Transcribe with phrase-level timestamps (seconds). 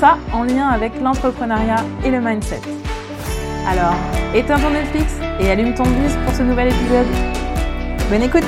[0.00, 2.60] Ça en lien avec l'entrepreneuriat et le mindset.
[3.68, 3.94] Alors,
[4.34, 7.06] éteins ton Netflix et allume ton bus pour ce nouvel épisode.
[8.10, 8.42] Bonne écoute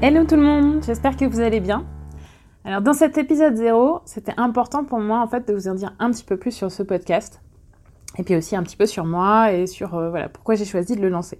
[0.00, 1.84] Hello tout le monde, j'espère que vous allez bien.
[2.64, 5.94] Alors dans cet épisode 0, c'était important pour moi en fait de vous en dire
[5.98, 7.42] un petit peu plus sur ce podcast
[8.16, 10.96] et puis aussi un petit peu sur moi et sur euh, voilà pourquoi j'ai choisi
[10.96, 11.38] de le lancer.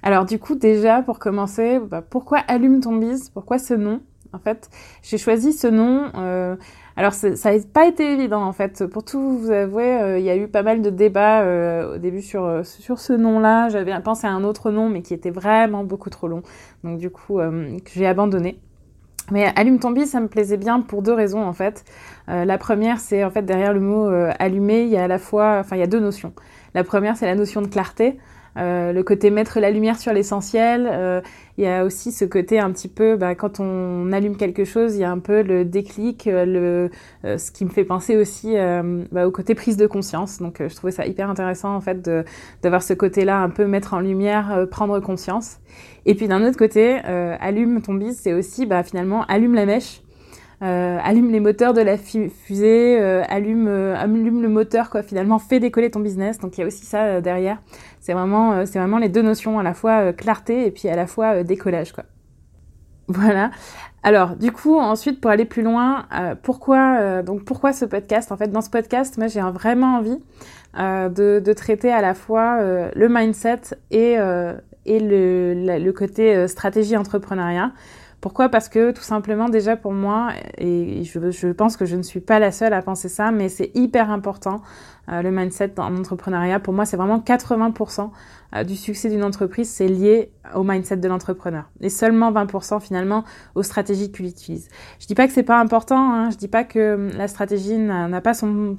[0.00, 4.00] Alors du coup déjà pour commencer, bah, pourquoi Allume ton bise Pourquoi ce nom?
[4.32, 4.70] En fait,
[5.02, 6.10] j'ai choisi ce nom.
[6.16, 6.56] Euh,
[6.96, 8.86] alors ça n'a pas été évident en fait.
[8.86, 11.98] Pour tout vous avouer, euh, il y a eu pas mal de débats euh, au
[11.98, 13.68] début sur sur ce nom-là.
[13.68, 16.42] J'avais pensé à un autre nom, mais qui était vraiment beaucoup trop long.
[16.84, 17.38] Donc du coup,
[17.94, 18.60] j'ai abandonné.
[19.32, 21.84] Mais allume ton ça me plaisait bien pour deux raisons en fait.
[22.28, 25.58] la première, c'est en fait derrière le mot allumer, il y a à la fois,
[25.60, 26.32] enfin il y a deux notions.
[26.74, 28.18] La première, c'est la notion de clarté.
[28.56, 30.88] Euh, le côté mettre la lumière sur l'essentiel.
[30.90, 31.20] Euh,
[31.58, 34.96] il y a aussi ce côté un petit peu, bah, quand on allume quelque chose,
[34.96, 36.90] il y a un peu le déclic, euh,
[37.24, 38.54] le, ce qui me fait penser aussi
[39.10, 40.38] bah, au côté prise de conscience.
[40.38, 42.08] Donc je trouvais ça hyper intéressant en fait
[42.62, 45.58] d'avoir ce côté-là, un peu mettre en lumière, prendre conscience.
[46.04, 46.98] Et puis d'un autre côté,
[47.40, 50.02] allume ton bise, c'est aussi bah, finalement allume la mèche.
[50.62, 55.02] Euh, allume les moteurs de la fusée, euh, allume, euh, allume le moteur, quoi.
[55.02, 56.38] Finalement, fait décoller ton business.
[56.38, 57.58] Donc il y a aussi ça derrière.
[58.00, 61.06] C'est vraiment, c'est vraiment les deux notions, à la fois clarté et puis à la
[61.06, 62.04] fois décollage, quoi.
[63.08, 63.50] Voilà.
[64.02, 66.06] Alors, du coup, ensuite, pour aller plus loin,
[66.42, 68.32] pourquoi donc pourquoi ce podcast?
[68.32, 70.18] En fait, dans ce podcast, moi, j'ai vraiment envie
[70.76, 74.16] de, de, traiter à la fois le mindset et
[74.86, 77.72] et le, le côté stratégie entrepreneuriat.
[78.20, 78.48] Pourquoi?
[78.48, 82.38] Parce que tout simplement déjà pour moi, et je, pense que je ne suis pas
[82.38, 84.62] la seule à penser ça, mais c'est hyper important
[85.10, 86.58] euh, le mindset dans l'entrepreneuriat.
[86.58, 88.10] Pour moi, c'est vraiment 80%
[88.54, 91.70] euh, du succès d'une entreprise, c'est lié au mindset de l'entrepreneur.
[91.80, 94.68] Et seulement 20% finalement aux stratégies qu'il utilise.
[94.98, 97.76] Je dis pas que c'est pas important, hein, je dis pas que hum, la stratégie
[97.76, 98.74] n'a pas son,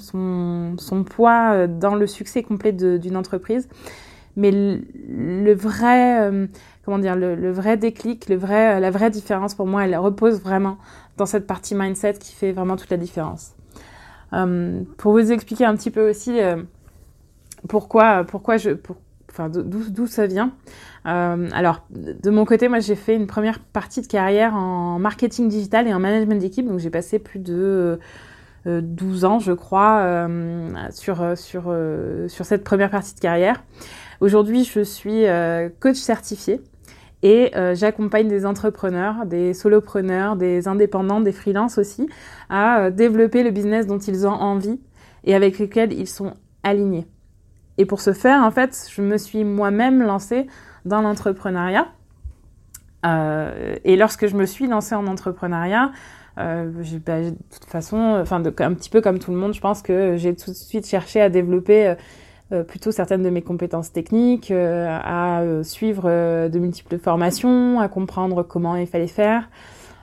[1.09, 3.69] poids euh, dans le succès complet d'une entreprise,
[4.37, 6.27] mais le, vrai...
[6.27, 6.47] Hum,
[6.87, 10.77] comment dire, le, vrai déclic, le vrai, la vraie différence pour moi, elle repose vraiment
[11.17, 13.55] dans cette partie mindset qui fait vraiment toute la différence.
[14.31, 16.63] Euh, pour vous expliquer un petit peu aussi euh,
[17.67, 18.71] pourquoi, pourquoi je,
[19.29, 20.53] enfin d'où ça vient.
[21.05, 25.49] Euh, alors de mon côté, moi j'ai fait une première partie de carrière en marketing
[25.49, 27.99] digital et en management d'équipe, donc j'ai passé plus de
[28.65, 30.27] 12 ans, je crois,
[30.91, 31.73] sur, sur,
[32.27, 33.61] sur cette première partie de carrière.
[34.19, 35.25] Aujourd'hui, je suis
[35.79, 36.61] coach certifié
[37.23, 42.07] et euh, j'accompagne des entrepreneurs, des solopreneurs, des indépendants, des freelances aussi,
[42.49, 44.79] à euh, développer le business dont ils ont envie
[45.23, 46.33] et avec lequel ils sont
[46.63, 47.07] alignés.
[47.77, 50.47] Et pour ce faire, en fait, je me suis moi-même lancée
[50.85, 51.87] dans l'entrepreneuriat.
[53.05, 55.91] Euh, et lorsque je me suis lancée en entrepreneuriat,
[56.39, 56.71] euh,
[57.05, 60.17] bah, de toute façon, enfin, un petit peu comme tout le monde, je pense que
[60.17, 61.95] j'ai tout de suite cherché à développer euh,
[62.67, 66.03] plutôt certaines de mes compétences techniques, euh, à euh, suivre
[66.47, 69.49] de multiples formations, à comprendre comment il fallait faire,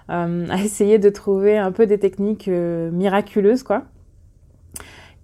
[0.08, 0.26] à
[0.62, 3.84] essayer de trouver un peu des techniques miraculeuses, quoi.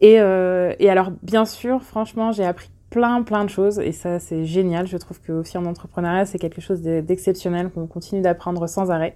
[0.01, 4.45] Et, et alors, bien sûr, franchement, j'ai appris plein plein de choses et ça c'est
[4.45, 8.91] génial je trouve que aussi en entrepreneuriat c'est quelque chose d'exceptionnel qu'on continue d'apprendre sans
[8.91, 9.15] arrêt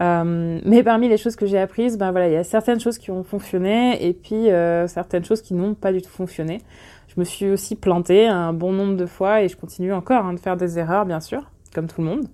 [0.00, 2.98] euh, mais parmi les choses que j'ai apprises, ben voilà, il y a certaines choses
[2.98, 6.60] qui ont fonctionné et puis euh, certaines choses qui n'ont pas du tout fonctionné.
[7.08, 10.34] Je me suis aussi plantée un bon nombre de fois et je continue encore hein,
[10.34, 12.26] de faire des erreurs, bien sûr, comme tout le monde.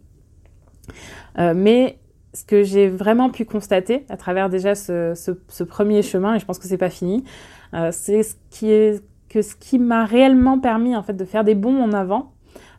[1.39, 1.99] Euh, mais
[2.34, 6.38] ce que j'ai vraiment pu constater à travers déjà ce, ce, ce premier chemin, et
[6.38, 7.25] je pense que c'est pas fini,
[7.75, 11.43] euh, c'est ce qui est que ce qui m'a réellement permis en fait de faire
[11.43, 12.32] des bons en avant,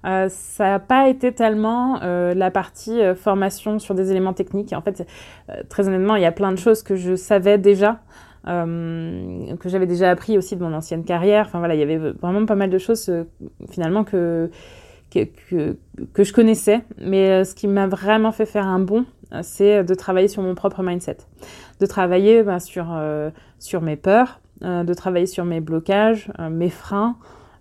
[0.05, 4.73] euh, ça n'a pas été tellement euh, la partie euh, formation sur des éléments techniques.
[4.73, 5.07] En fait,
[5.69, 8.00] très honnêtement, il y a plein de choses que je savais déjà.
[8.45, 11.45] que j'avais déjà appris aussi de mon ancienne carrière.
[11.47, 13.09] Enfin voilà, il y avait vraiment pas mal de choses
[13.69, 14.50] finalement que,
[15.11, 15.25] que,
[16.13, 16.81] que, je connaissais.
[17.00, 19.05] Mais ce qui m'a vraiment fait faire un bond,
[19.41, 21.17] c'est de travailler sur mon propre mindset.
[21.79, 22.94] De travailler ben, sur,
[23.59, 27.15] sur mes peurs, de travailler sur mes blocages, mes freins,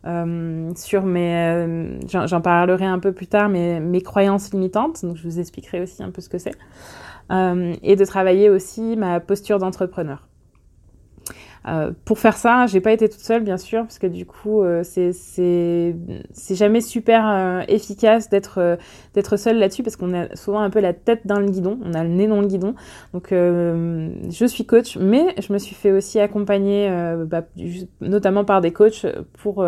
[0.07, 5.05] euh, sur mes, euh, j'en parlerai un peu plus tard, mais mes croyances limitantes.
[5.05, 6.57] Donc je vous expliquerai aussi un peu ce que c'est.
[7.31, 10.27] et de travailler aussi ma posture d'entrepreneur.
[11.69, 14.63] Euh, pour faire ça, j'ai pas été toute seule, bien sûr, parce que du coup,
[14.63, 18.77] euh, c'est jamais super euh, efficace d'être euh,
[19.15, 21.95] d'être seule là-dessus, parce qu'on a souvent un peu la tête dans le guidon, on
[21.95, 22.75] a le nez dans le guidon.
[23.13, 26.91] Donc, je suis coach, mais je me suis fait aussi accompagner,
[27.27, 27.43] bah,
[28.01, 29.07] notamment par des coachs,
[29.39, 29.65] pour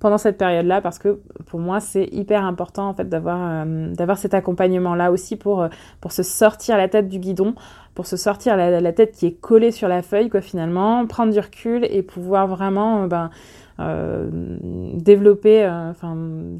[0.00, 4.32] pendant cette période-là parce que pour moi c'est hyper important en fait d'avoir d'avoir cet
[4.34, 5.66] accompagnement là aussi pour
[6.00, 7.54] pour se sortir la tête du guidon
[7.98, 11.40] pour se sortir la, tête qui est collée sur la feuille, quoi, finalement, prendre du
[11.40, 13.30] recul et pouvoir vraiment, euh, ben,
[13.80, 14.30] euh,
[14.94, 16.16] développer, euh, enfin,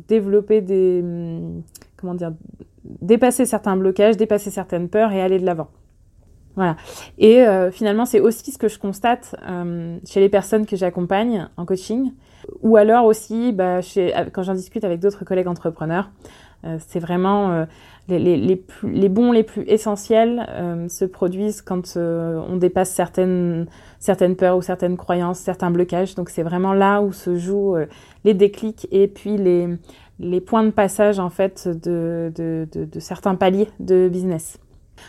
[0.09, 1.63] développer des, hum,
[1.97, 2.33] comment dire,
[2.83, 5.69] dépasser certains blocages, dépasser certaines peurs et aller de l'avant.
[6.59, 6.77] Voilà.
[7.19, 9.37] Et finalement, c'est aussi ce que je constate
[10.05, 12.13] chez les personnes que j'accompagne en coaching,
[12.63, 16.11] ou alors aussi bah, chez, quand j'en discute avec d'autres collègues entrepreneurs.
[16.89, 17.67] c'est vraiment
[18.09, 22.91] les, les, plus, les, bons les plus essentiels euh, se produisent quand euh, on dépasse
[22.91, 23.67] certaines,
[23.99, 26.15] certaines peurs ou certaines croyances, certains blocages.
[26.15, 27.87] Donc c'est vraiment là où se jouent euh,
[28.25, 29.69] les déclics et puis les,
[30.19, 34.59] les points de passage en fait de, de, de certains paliers de business.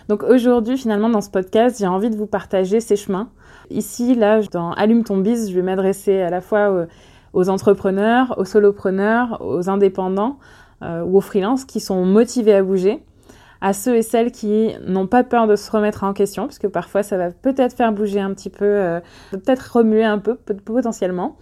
[0.08, 3.30] Donc aujourd'hui, finalement, dans ce podcast, j'ai envie de vous partager ces chemins.
[3.70, 6.88] Ici, là, dans Allume ton biz, je vais m'adresser à la fois
[7.34, 10.38] aux entrepreneurs, aux solopreneurs, aux indépendants,
[10.82, 13.04] euh, ou aux freelances qui sont motivés à bouger,
[13.60, 16.68] à ceux et celles qui n'ont pas peur de se remettre en question, parce que
[16.68, 19.02] parfois ça va peut-être faire bouger un petit peu, euh,
[19.32, 21.36] peut-être remuer un peu potentiellement.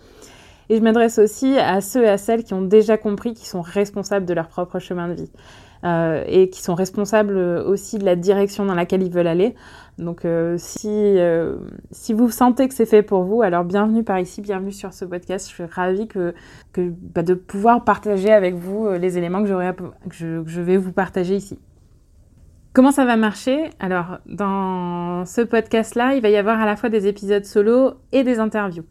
[0.69, 3.61] Et je m'adresse aussi à ceux et à celles qui ont déjà compris qu'ils sont
[3.61, 5.31] responsables de leur propre chemin de vie.
[5.83, 9.53] Euh, et qui sont responsables aussi de la direction dans laquelle ils veulent aller.
[9.99, 11.57] Donc euh, si, euh,
[11.91, 15.05] si vous sentez que c'est fait pour vous, alors bienvenue par ici, bienvenue sur ce
[15.05, 15.47] podcast.
[15.47, 16.33] Je suis ravie que,
[16.73, 20.91] que bah, de pouvoir partager avec vous les éléments que je, que je vais vous
[20.91, 21.59] partager ici.
[22.73, 23.69] Comment ça va marcher?
[23.79, 28.23] Alors, dans ce podcast-là, il va y avoir à la fois des épisodes solo et
[28.23, 28.83] des interviews.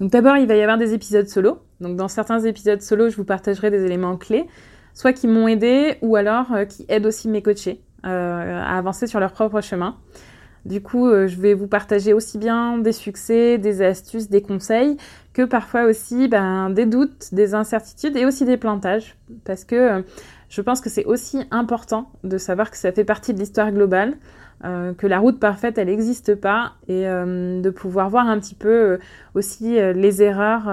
[0.00, 1.58] Donc d'abord, il va y avoir des épisodes solo.
[1.80, 4.46] Donc dans certains épisodes solo, je vous partagerai des éléments clés
[4.94, 9.06] soit qui m'ont aidé ou alors euh, qui aident aussi mes coachés euh, à avancer
[9.06, 9.96] sur leur propre chemin.
[10.66, 14.98] Du coup, euh, je vais vous partager aussi bien des succès, des astuces, des conseils,
[15.32, 19.16] que parfois aussi ben, des doutes, des incertitudes et aussi des plantages.
[19.44, 20.04] Parce que
[20.50, 24.14] je pense que c'est aussi important de savoir que ça fait partie de l'histoire globale.
[24.62, 28.54] Euh, que la route parfaite, elle n'existe pas, et euh, de pouvoir voir un petit
[28.54, 28.98] peu euh,
[29.32, 30.70] aussi les erreurs,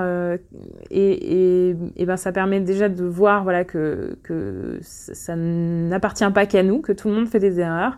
[0.91, 6.45] et, et, et, ben ça permet déjà de voir voilà que, que ça n'appartient pas
[6.45, 7.97] qu'à nous, que tout le monde fait des erreurs,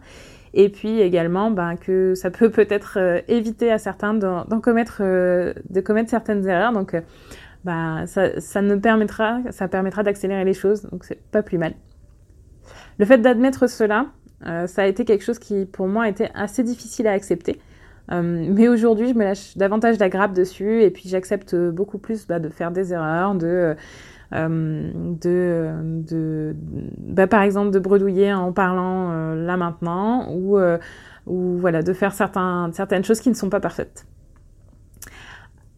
[0.53, 6.11] et puis également ben, que ça peut peut-être éviter à certains d'en commettre, de commettre
[6.11, 6.95] certaines erreurs, donc
[7.63, 11.73] ben, ça, ça nous permettra, ça permettra d'accélérer les choses, donc c'est pas plus mal.
[12.99, 14.07] Le fait d'admettre cela,
[14.45, 17.59] euh, ça a été quelque chose qui, pour moi, était assez difficile à accepter.
[18.11, 22.25] Euh, mais aujourd'hui, je me lâche davantage la grappe dessus et puis j'accepte beaucoup plus
[22.25, 23.75] bah, de faire des erreurs, de,
[24.33, 26.55] euh, de, de
[26.97, 30.57] bah, par exemple, de bredouiller en parlant là maintenant ou,
[31.27, 34.07] ou voilà, de faire certaines choses qui ne sont pas parfaites.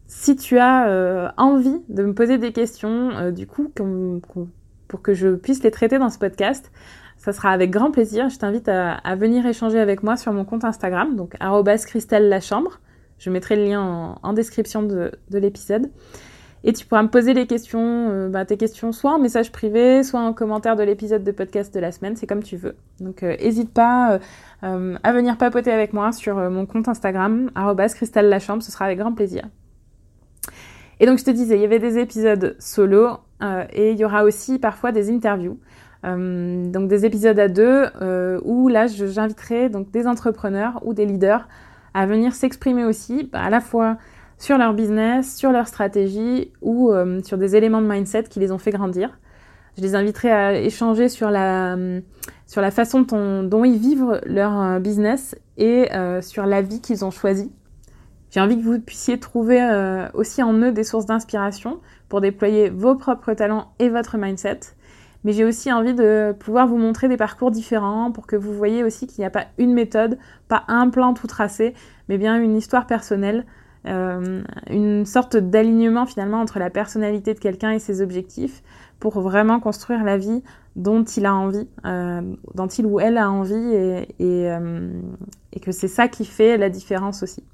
[0.06, 3.70] Si tu as envie de me poser des questions, du coup,
[4.88, 6.70] pour que je puisse les traiter dans ce podcast,
[7.22, 8.28] ça sera avec grand plaisir.
[8.28, 11.36] Je t'invite à, venir échanger avec moi sur mon compte Instagram, donc
[11.86, 12.80] Christelle Lachambre.
[13.18, 15.88] Je mettrai le lien en, description de, l'épisode.
[16.64, 20.04] Et tu pourras me poser les questions, euh, bah, tes questions soit en message privé,
[20.04, 22.76] soit en commentaire de l'épisode de podcast de la semaine, c'est comme tu veux.
[23.00, 24.20] Donc n'hésite euh, pas
[24.62, 27.50] euh, à venir papoter avec moi sur mon compte Instagram,
[27.96, 29.44] Christelle Lachambre, ce sera avec grand plaisir.
[31.00, 33.18] Et donc je te disais, il y avait des épisodes solo
[33.72, 35.58] et il y aura aussi parfois des interviews.
[36.04, 41.06] Euh, donc des épisodes à deux euh, où là j'inviterai donc des entrepreneurs ou des
[41.06, 41.46] leaders
[41.94, 43.98] à venir s'exprimer aussi bah, à la fois
[44.36, 48.50] sur leur business, sur leur stratégie ou euh, sur des éléments de mindset qui les
[48.50, 49.16] ont fait grandir.
[49.76, 51.76] Je les inviterai à échanger sur la,
[52.46, 55.88] sur la façon dont, dont ils vivent leur business et
[56.20, 57.50] sur la vie qu'ils ont choisie.
[58.28, 59.62] J'ai envie que vous puissiez trouver
[60.12, 61.80] aussi en eux des sources d'inspiration
[62.10, 64.60] pour déployer vos propres talents et votre mindset
[65.24, 68.82] mais j'ai aussi envie de pouvoir vous montrer des parcours différents pour que vous voyez
[68.82, 71.74] aussi qu'il n'y a pas une méthode, pas un plan tout tracé,
[72.08, 73.46] mais bien une histoire personnelle,
[73.86, 78.62] euh, une sorte d'alignement finalement entre la personnalité de quelqu'un et ses objectifs
[79.00, 80.42] pour vraiment construire la vie
[80.76, 82.22] dont il a envie, euh,
[82.54, 84.92] dont il ou elle a envie et, euh,
[85.52, 87.44] et que c'est ça qui fait la différence aussi.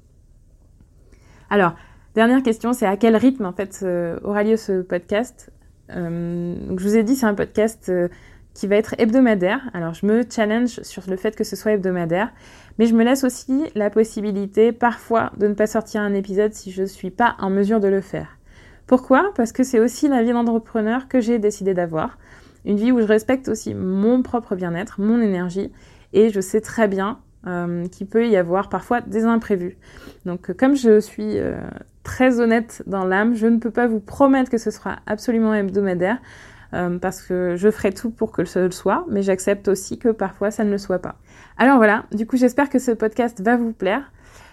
[1.49, 1.73] Alors,
[2.13, 3.83] dernière question, c'est à quel rythme en fait
[4.23, 5.51] aura lieu ce podcast?
[5.93, 8.07] Donc je vous ai dit, c'est un podcast euh,
[8.53, 9.61] qui va être hebdomadaire.
[9.73, 12.31] Alors je me challenge sur le fait que ce soit hebdomadaire,
[12.77, 16.71] mais je me laisse aussi la possibilité parfois de ne pas sortir un épisode si
[16.71, 18.37] je ne suis pas en mesure de le faire.
[18.87, 19.31] Pourquoi?
[19.35, 22.17] Parce que c'est aussi la vie d'entrepreneur que j'ai décidé d'avoir.
[22.65, 25.71] Une vie où je respecte aussi mon propre bien-être, mon énergie,
[26.13, 29.77] et je sais très bien euh, qu'il peut y avoir parfois des imprévus.
[30.25, 31.59] Donc comme je suis euh,
[32.03, 36.17] très honnête dans l'âme, je ne peux pas vous promettre que ce sera absolument hebdomadaire.
[36.73, 40.09] Euh, parce que je ferai tout pour que ce le soit, mais j'accepte aussi que
[40.09, 41.15] parfois ça ne le soit pas.
[41.57, 44.11] Alors voilà, du coup j'espère que ce podcast va vous plaire.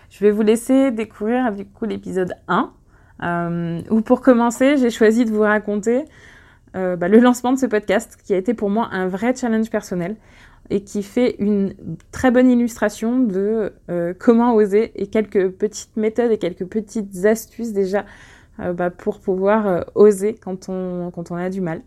[0.08, 2.72] Je vais vous laisser découvrir du coup l'épisode 1,
[3.22, 6.04] euh, où pour commencer j'ai choisi de vous raconter
[6.74, 9.68] euh, bah, le lancement de ce podcast qui a été pour moi un vrai challenge
[9.68, 10.16] personnel
[10.70, 11.75] et qui fait une
[12.11, 13.73] très bonne illustration de
[14.18, 18.04] comment oser et quelques petites méthodes et quelques petites astuces déjà
[18.58, 21.82] bah, pour pouvoir oser quand on, a du mal.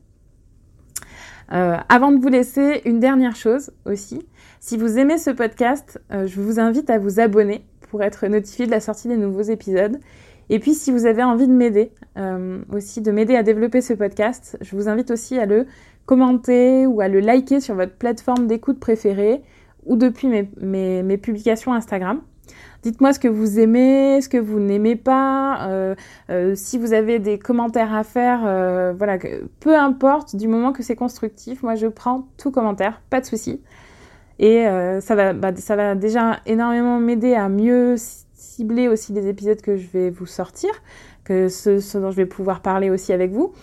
[1.52, 4.26] Euh, avant de vous laisser, une dernière chose aussi.
[4.60, 8.68] Si vous aimez ce podcast, euh, je vous invite à vous abonner pour être notifié
[8.68, 10.00] de la sortie des nouveaux épisodes.
[10.50, 13.94] Et puis si vous avez envie de m'aider, euh, aussi de m'aider à développer ce
[13.94, 15.68] podcast, je vous invite aussi à le
[16.06, 19.44] commenter ou à le liker sur votre plateforme d'écoute préférée
[19.86, 22.22] ou depuis mes, publications Instagram.
[22.82, 25.96] Dites-moi ce que vous aimez, ce que vous n'aimez pas, euh,
[26.32, 28.40] euh, si vous avez des commentaires à faire,
[28.96, 29.20] voilà,
[29.60, 33.62] peu importe, du moment que c'est constructif, moi je prends tout commentaire, pas de souci.
[34.40, 37.98] Et bah, ça va déjà énormément m'aider à mieux
[38.40, 40.70] cibler aussi les épisodes que je vais vous sortir,
[41.24, 43.54] que ce, dont je vais pouvoir parler aussi avec vous.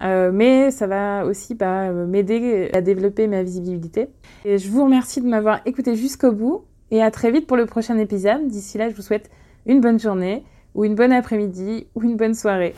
[0.00, 4.08] mais ça va aussi bah, m'aider à développer ma visibilité.
[4.44, 6.64] Je vous remercie de m'avoir écouté jusqu'au bout.
[6.90, 8.48] Et à très vite pour le prochain épisode.
[8.48, 9.30] D'ici là, je vous souhaite
[9.66, 10.44] une bonne journée,
[10.74, 12.74] ou une bonne après-midi, ou une bonne soirée.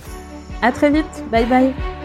[0.60, 1.24] À très vite.
[1.30, 2.01] Bye bye.